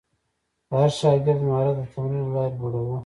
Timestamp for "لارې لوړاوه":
2.35-2.97